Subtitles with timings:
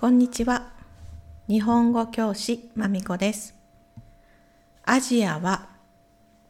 [0.00, 0.70] こんにちは。
[1.46, 3.54] 日本語教師まみこです。
[4.82, 5.68] アジアは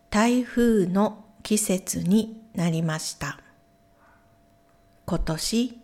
[0.09, 3.41] 台風の季節になりました。
[5.05, 5.80] 今年、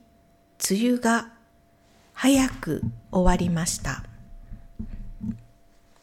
[0.71, 1.32] 梅雨が
[2.13, 4.04] 早く終わりました。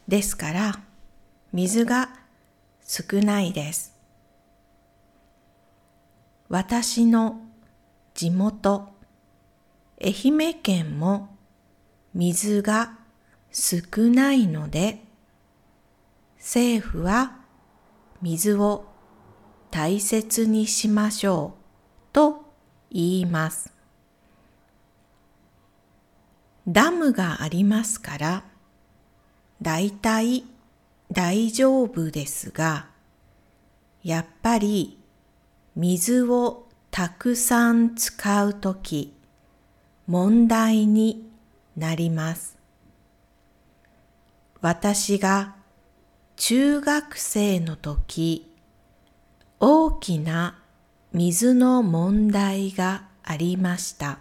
[0.05, 0.81] ですから、
[1.53, 2.09] 水が
[2.85, 3.97] 少ないです。
[6.49, 7.39] 私の
[8.13, 8.89] 地元、
[10.03, 11.32] 愛媛県も
[12.13, 12.97] 水が
[13.51, 15.03] 少ないので、
[16.37, 17.37] 政府は
[18.21, 18.85] 水を
[19.71, 22.45] 大切にしましょうと
[22.91, 23.73] 言います。
[26.67, 28.43] ダムがありますから、
[29.61, 30.45] だいたい
[31.11, 32.87] 大丈夫ですが、
[34.03, 34.99] やっぱり
[35.75, 39.13] 水をたくさん使うとき、
[40.05, 41.32] 問題に
[41.77, 42.57] なります。
[44.61, 45.55] 私が
[46.35, 48.49] 中学生の時、
[49.59, 50.59] 大きな
[51.11, 54.19] 水の問題がありました。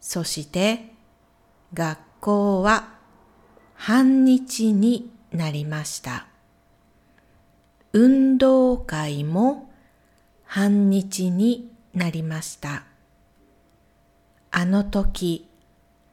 [0.00, 0.92] そして
[1.74, 2.94] 学校は
[3.74, 6.26] 半日になりました。
[7.92, 9.70] 運動会も
[10.44, 12.84] 半日になりました。
[14.50, 15.48] あの時、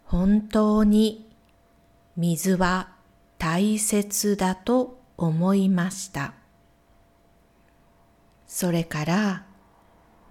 [0.10, 1.30] 本当に
[2.18, 2.90] 水は
[3.38, 6.34] 大切だと思いました。
[8.48, 9.46] それから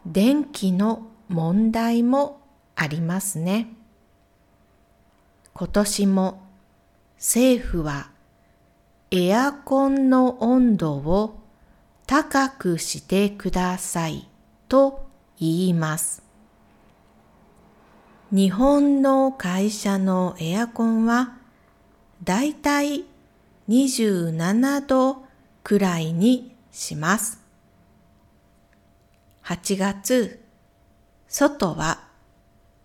[0.04, 2.40] 電気の問題も
[2.74, 3.68] ありますね。
[5.54, 6.42] 今年も
[7.18, 8.10] 政府は
[9.12, 11.38] エアコンの温度を
[12.04, 14.28] 高くしてください
[14.68, 15.06] と
[15.38, 16.27] 言います。
[18.30, 21.38] 日本の会社のエアコンは
[22.22, 23.06] だいたい
[23.70, 25.24] 27度
[25.64, 27.40] くらいにします。
[29.44, 30.44] 8月、
[31.26, 32.06] 外は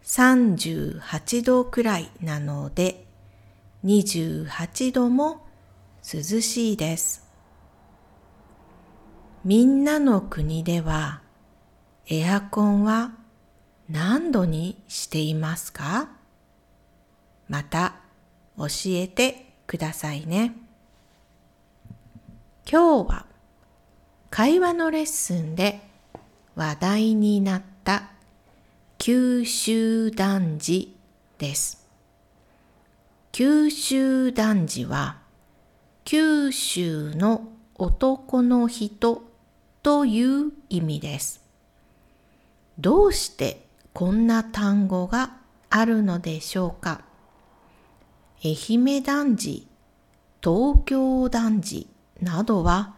[0.06, 3.06] 38度くらいなので
[3.84, 5.46] 28度も
[6.04, 7.28] 涼しいです。
[9.44, 11.22] みんなの国では
[12.08, 13.12] エアコンは
[13.90, 16.10] 何度にしていますか？
[17.50, 17.96] また
[18.58, 20.56] 教えてくださいね。
[22.70, 23.26] 今日は
[24.30, 25.82] 会話のレッスンで
[26.56, 28.12] 話題になった
[28.98, 30.96] 九州男児
[31.38, 31.86] です。
[33.34, 35.18] 九州男児は
[36.06, 39.24] 九州の男の人
[39.82, 41.44] という意味です。
[42.80, 45.38] どうしてこんな単語が
[45.70, 47.02] あるのでしょうか？
[48.44, 49.68] 愛媛男児、
[50.44, 51.88] 東京男児
[52.20, 52.96] などは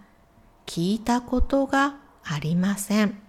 [0.65, 3.19] 聞いたことがありません。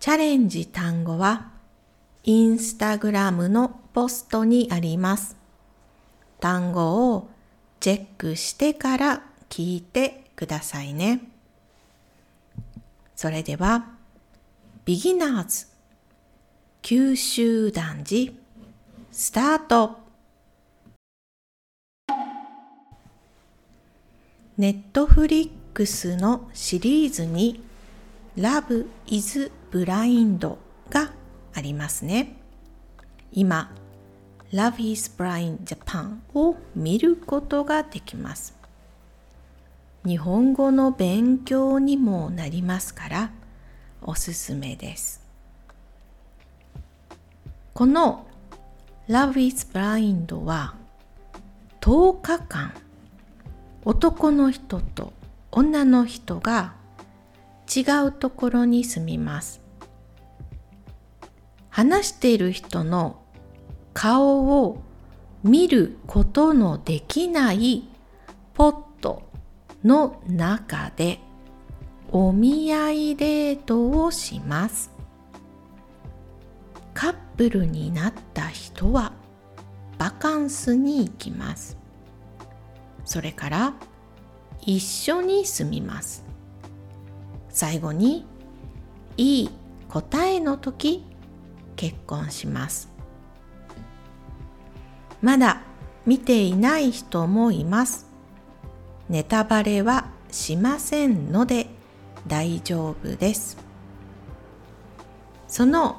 [0.00, 1.50] チャレンジ単語は
[2.24, 5.36] インスタグラムのポストにあります。
[6.40, 7.28] 単語を
[7.80, 11.20] チェックしてから聞いてくださいね。
[13.14, 13.95] それでは
[14.86, 15.66] ビギナーズ
[16.80, 18.38] 九州男児
[19.10, 19.96] スタート
[24.56, 27.64] ネットフリックスのシリーズに
[28.36, 30.56] Love is Blind
[30.88, 31.10] が
[31.52, 32.36] ありますね。
[33.32, 33.74] 今、
[34.52, 38.54] Love is Blind Japan を見ることができます。
[40.06, 43.30] 日本語の勉強にもなりますから
[44.08, 45.20] おすすめです。
[47.74, 48.24] この
[49.08, 50.76] Love is Blind は
[51.80, 52.72] 10日間
[53.84, 55.12] 男の人と
[55.50, 56.74] 女の人が
[57.74, 59.60] 違うところに住みます。
[61.68, 63.20] 話している人の
[63.92, 64.82] 顔を
[65.42, 67.88] 見ることのできない
[68.54, 69.28] ポット
[69.84, 71.18] の中で
[72.18, 74.90] お見合いデートをします。
[76.94, 79.12] カップルになった人は
[79.98, 81.76] バカンスに行きます。
[83.04, 83.74] それから
[84.62, 86.24] 一緒に住みます。
[87.50, 88.24] 最後に
[89.18, 89.50] いい
[89.90, 91.04] 答えの時
[91.76, 92.88] 結婚します。
[95.20, 95.60] まだ
[96.06, 98.06] 見ていない人もいます。
[99.10, 101.75] ネタバレはしませんので
[102.26, 103.56] 大丈夫です。
[105.48, 105.96] その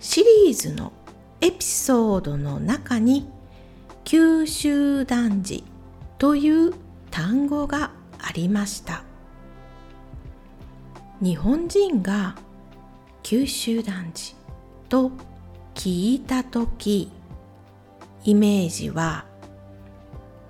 [0.00, 0.92] シリーズの
[1.40, 3.28] エピソードの中に
[4.04, 5.64] 九州男児
[6.18, 6.72] という
[7.10, 9.04] 単語がありました
[11.20, 12.36] 日本人が
[13.22, 14.34] 九州男児
[14.88, 15.12] と
[15.74, 17.10] 聞いた時
[18.24, 19.24] イメージは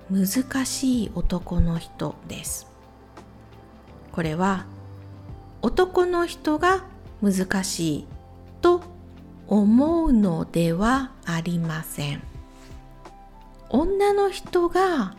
[0.09, 2.67] 難しい男の人です
[4.11, 4.65] これは
[5.63, 6.83] 男の人が
[7.21, 8.07] 難しい
[8.61, 8.81] と
[9.47, 12.21] 思うのではありません。
[13.69, 15.15] 女の人が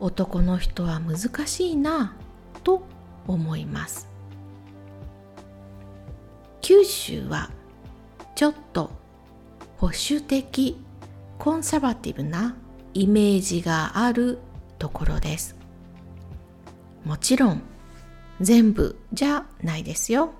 [0.00, 2.14] 男の人は難しいな
[2.62, 2.82] と
[3.26, 4.06] 思います。
[6.60, 7.48] 九州は
[8.34, 8.90] ちょっと
[9.78, 10.76] 保守的
[11.38, 12.54] コンサバティブな
[12.92, 14.40] イメージがある
[14.78, 15.56] ところです。
[17.06, 17.62] もちろん
[18.40, 20.32] 全部じゃないですよ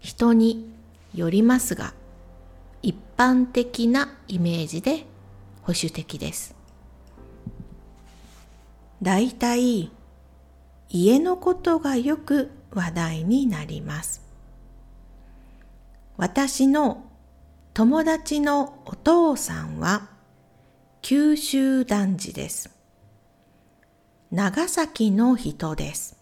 [0.00, 0.70] 人に
[1.14, 1.94] よりますが
[2.82, 5.04] 一般的なイメージで
[5.62, 6.54] 保守的です
[9.02, 9.90] だいい
[10.88, 14.22] 家のことがよく話題になります
[16.16, 17.04] 私の
[17.74, 20.08] 友達のお父さんは
[21.00, 22.70] 九州男児です。
[24.32, 26.17] 長崎の人です。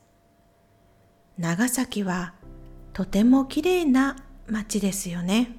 [1.38, 2.32] 長崎は
[2.94, 4.16] とてもきれいな
[4.48, 5.58] 町ですよね。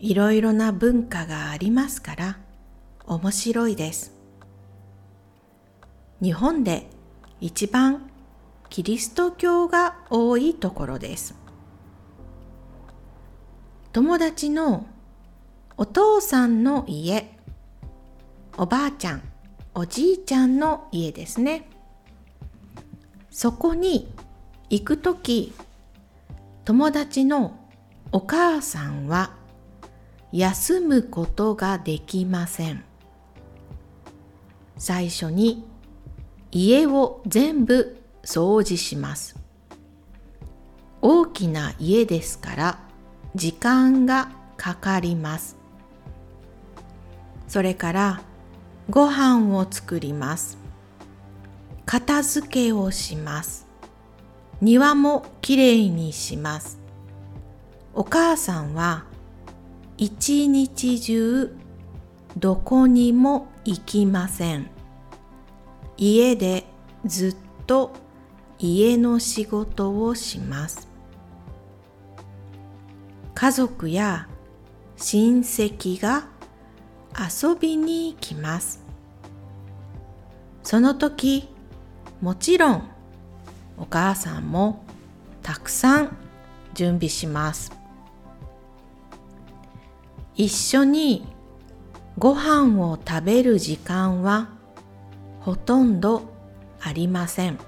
[0.00, 2.38] いろいろな文化がありますから
[3.06, 4.12] 面白いです。
[6.20, 6.88] 日本で
[7.40, 8.10] 一番
[8.68, 11.36] キリスト教が多いところです。
[13.92, 14.84] 友達の
[15.76, 17.38] お父さんの家、
[18.56, 19.22] おばあちゃん、
[19.74, 21.70] おじいちゃんの家ですね。
[23.38, 24.12] そこに
[24.68, 25.52] 行くとき、
[26.64, 27.56] 友達の
[28.10, 29.30] お母さんは
[30.32, 32.82] 休むことができません。
[34.76, 35.64] 最初に
[36.50, 39.36] 家を全部掃除します。
[41.00, 42.80] 大きな家ですから
[43.36, 45.56] 時間がかかります
[47.46, 48.20] それから
[48.90, 50.57] ご飯を作ります
[51.90, 53.66] 片付けをします。
[54.60, 56.78] 庭もきれいにします。
[57.94, 59.06] お母さんは
[59.96, 61.56] 一日中
[62.36, 64.68] どこにも行きません。
[65.96, 66.66] 家で
[67.06, 67.36] ずっ
[67.66, 67.94] と
[68.58, 70.88] 家の仕事をします。
[73.34, 74.28] 家族や
[74.98, 76.28] 親戚が
[77.18, 78.84] 遊びに来ます。
[80.62, 81.48] その時、
[82.20, 82.82] もちろん
[83.76, 84.84] お母さんも
[85.42, 86.16] たくさん
[86.74, 87.72] 準備します。
[90.34, 91.26] 一緒に
[92.18, 94.48] ご飯を食べる時間は
[95.40, 96.22] ほとんど
[96.80, 97.58] ありません。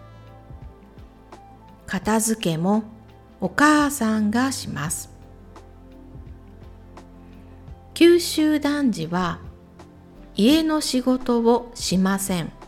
[1.86, 2.84] 片付けも
[3.40, 5.10] お母さんがします。
[7.94, 9.40] 九州男児は
[10.34, 12.59] 家の仕事をしません。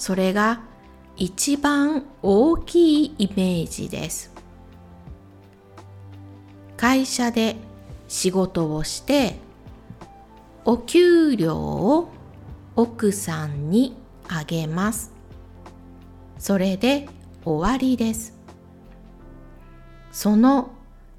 [0.00, 0.62] それが
[1.18, 4.32] 一番大きいイメージです。
[6.78, 7.56] 会社で
[8.08, 9.36] 仕事をして
[10.64, 12.08] お給料を
[12.76, 13.94] 奥さんに
[14.26, 15.12] あげます。
[16.38, 17.06] それで
[17.44, 18.34] 終わりです。
[20.12, 20.70] その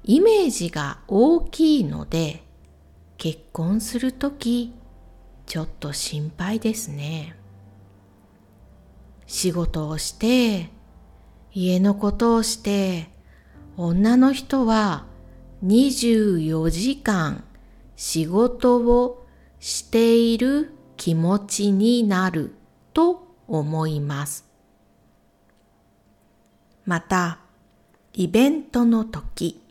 [0.02, 2.42] イメージが大きいので
[3.16, 4.74] 結婚するとき
[5.46, 7.36] ちょっと心配ですね
[9.32, 10.68] 仕事をして
[11.54, 13.08] 家のことをして
[13.78, 15.06] 女の人は
[15.64, 17.42] 24時間
[17.96, 19.26] 仕事を
[19.58, 22.54] している気持ちになる
[22.92, 24.46] と思います。
[26.84, 27.38] また
[28.12, 29.62] イベントの時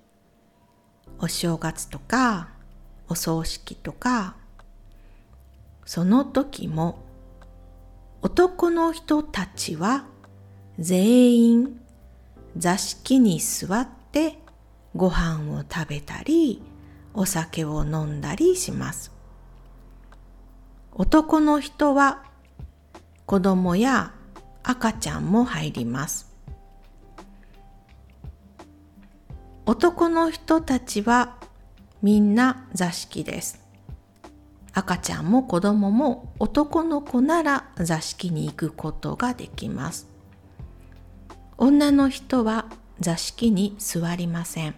[1.19, 2.49] お正月とか
[3.07, 4.37] お葬式とか
[5.85, 7.10] その時も
[8.21, 10.05] 男の人たちは
[10.77, 11.81] 全員
[12.55, 14.37] 座敷に座って
[14.95, 16.61] ご飯を食べたり
[17.15, 19.11] お酒を飲んだりします。
[20.93, 22.23] 男の人は
[23.25, 24.13] 子供や
[24.61, 26.31] 赤ちゃんも入ります。
[29.65, 31.37] 男の人たちは
[32.03, 33.70] みんな座敷です。
[34.73, 40.07] 赤ちゃんも子供も男の子なら座敷に行くことができます。
[41.57, 42.65] 女の人は
[42.99, 44.75] 座敷に座りません。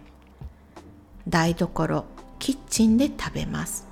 [1.26, 2.04] 台所
[2.38, 3.88] キッチンで食べます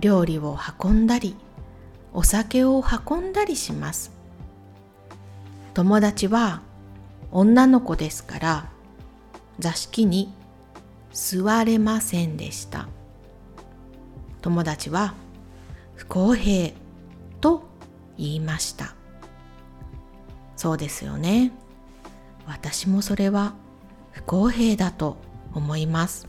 [0.00, 1.36] 料理を運んだり
[2.12, 4.10] お酒を運んだりします
[5.74, 6.62] 友達は
[7.30, 8.70] 女の子ですから
[9.60, 10.34] 座敷に
[11.12, 12.88] 座れませんでした
[14.42, 15.14] 友達は
[15.94, 16.72] 不公平
[17.40, 17.62] と
[18.16, 18.94] 言いました。
[20.56, 21.52] そうですよね。
[22.46, 23.54] 私もそれは
[24.12, 25.16] 不公平だと
[25.54, 26.26] 思います。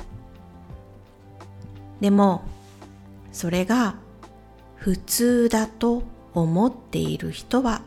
[2.00, 2.44] でも
[3.32, 3.96] それが
[4.76, 6.04] 普通だと
[6.34, 7.82] 思っている人は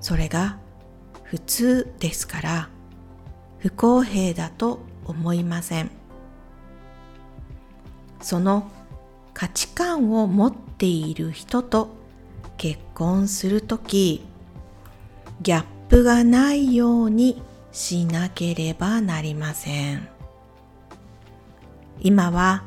[0.00, 0.58] それが
[1.24, 2.68] 普通ですから
[3.58, 5.90] 不公平だと思いません。
[8.20, 8.70] その
[9.38, 11.90] 価値観を持っている人と
[12.56, 14.26] 結婚するとき
[15.42, 17.40] ギャップがないように
[17.70, 20.08] しなければなりません。
[22.00, 22.64] 今は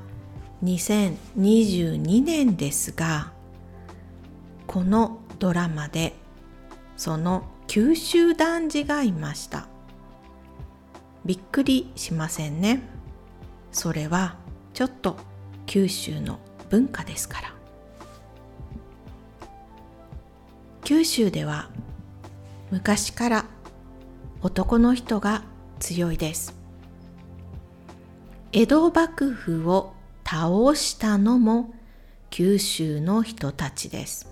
[0.63, 3.33] 2022年ですが
[4.65, 6.13] このドラマで
[6.95, 9.67] その九州男児がいました。
[11.25, 12.81] びっくりしませんね。
[13.73, 14.37] それは
[14.73, 15.17] ちょっと
[15.65, 16.39] 九州の
[16.71, 17.53] 文化ですから。
[20.83, 21.69] 九州では
[22.71, 23.45] 昔から
[24.41, 25.43] 男の人が
[25.79, 26.57] 強いです。
[28.53, 29.93] 江戸幕府を
[30.25, 31.73] 倒したのも
[32.29, 34.29] 九州の人たちです。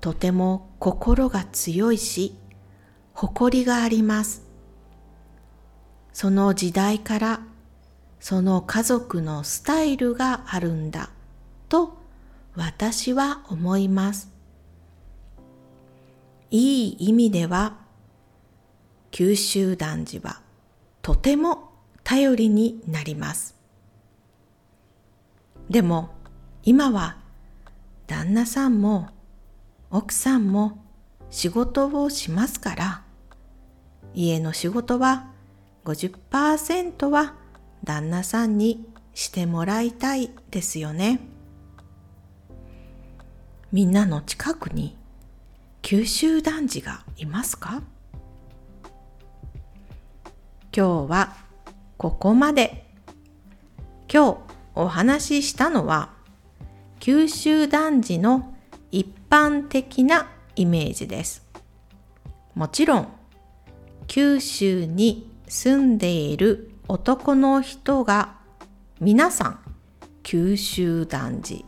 [0.00, 2.36] とても心が強いし
[3.14, 4.44] 誇りがあります。
[6.12, 7.40] その時代から
[8.20, 11.10] その家族のスタイルがあるんだ
[11.68, 11.98] と
[12.54, 14.30] 私は思います。
[16.50, 17.78] いい意味では
[19.10, 20.40] 九州男児は
[21.00, 21.70] とても
[22.04, 23.54] 頼りになります。
[25.70, 26.10] でも
[26.62, 27.16] 今は
[28.06, 29.08] 旦那さんも
[29.90, 30.84] 奥さんも
[31.30, 33.02] 仕事をしますから
[34.14, 35.30] 家の仕事は
[35.84, 37.39] 50%は
[37.84, 41.20] 旦那さんにしてもらいたいですよね。
[43.72, 44.96] みんなの近くに
[45.82, 47.82] 九州男児がいますか？
[50.72, 51.36] 今日は
[51.96, 52.86] ここまで。
[54.12, 54.38] 今日
[54.74, 56.10] お話ししたのは
[56.98, 58.54] 九州男児の
[58.90, 61.46] 一般的なイメージです。
[62.54, 63.08] もちろん
[64.08, 68.34] 九州に住んでいる男の人が
[68.98, 69.60] 皆さん
[70.24, 71.64] 九州男児、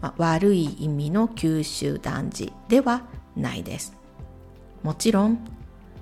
[0.00, 3.02] ま悪い意味の九州男児では
[3.36, 3.94] ないです。
[4.82, 5.44] もちろん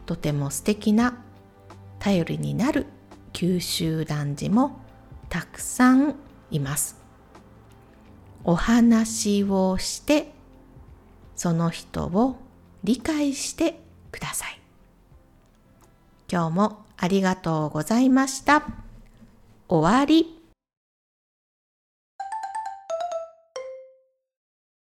[0.07, 1.19] とても素敵な
[1.99, 2.87] 頼りになる
[3.33, 4.79] 九州男児も
[5.29, 6.15] たくさん
[6.53, 6.97] います。
[8.45, 10.31] お話をして
[11.35, 12.37] その人を
[12.85, 13.81] 理解して
[14.13, 14.61] ください。
[16.31, 18.63] 今日もありがとうございました。
[19.69, 20.40] 終わり。